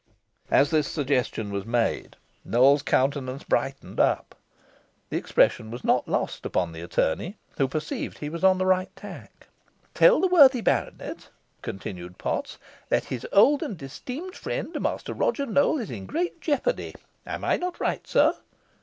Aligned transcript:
As 0.49 0.71
this 0.71 0.87
suggestion 0.87 1.51
was 1.51 1.63
made, 1.63 2.15
Nowell's 2.43 2.81
countenance 2.81 3.43
brightened 3.43 3.99
up. 3.99 4.33
The 5.11 5.17
expression 5.17 5.69
was 5.69 5.83
not 5.83 6.07
lost 6.07 6.43
upon 6.43 6.71
the 6.71 6.81
attorney, 6.81 7.37
who 7.59 7.67
perceived 7.67 8.17
he 8.17 8.27
was 8.27 8.43
on 8.43 8.57
the 8.57 8.65
right 8.65 8.89
tack. 8.95 9.45
"Tell 9.93 10.19
the 10.19 10.25
worthy 10.25 10.61
baronet," 10.61 11.29
continued 11.61 12.17
Potts, 12.17 12.57
"that 12.89 13.05
his 13.13 13.27
old 13.31 13.61
and 13.61 13.79
esteemed 13.79 14.33
friend, 14.35 14.75
Master 14.81 15.13
Roger 15.13 15.45
Nowell, 15.45 15.77
is 15.77 15.91
in 15.91 16.07
great 16.07 16.41
jeopardy 16.41 16.95
am 17.27 17.43
I 17.43 17.57
not 17.57 17.79
right, 17.79 18.07
sir?" 18.07 18.33